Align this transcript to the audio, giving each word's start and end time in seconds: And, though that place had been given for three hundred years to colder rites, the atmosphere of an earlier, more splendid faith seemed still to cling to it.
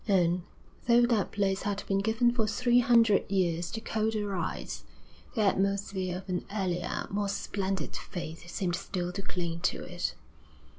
And, 0.07 0.41
though 0.87 1.05
that 1.05 1.31
place 1.31 1.61
had 1.61 1.83
been 1.85 1.99
given 1.99 2.31
for 2.33 2.47
three 2.47 2.79
hundred 2.79 3.29
years 3.29 3.69
to 3.69 3.81
colder 3.81 4.25
rites, 4.29 4.83
the 5.35 5.41
atmosphere 5.43 6.17
of 6.17 6.27
an 6.27 6.43
earlier, 6.51 7.05
more 7.11 7.29
splendid 7.29 7.95
faith 7.95 8.49
seemed 8.49 8.75
still 8.75 9.11
to 9.11 9.21
cling 9.21 9.59
to 9.59 9.83
it. 9.83 10.15